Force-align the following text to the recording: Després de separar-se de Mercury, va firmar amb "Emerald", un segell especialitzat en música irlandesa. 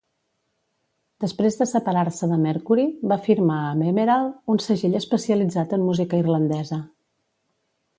Després 1.25 1.57
de 1.59 1.67
separar-se 1.73 2.31
de 2.33 2.41
Mercury, 2.47 2.87
va 3.13 3.19
firmar 3.29 3.59
amb 3.69 3.89
"Emerald", 3.93 4.35
un 4.57 4.67
segell 4.71 5.01
especialitzat 5.05 5.77
en 5.81 5.89
música 5.93 6.27
irlandesa. 6.27 6.87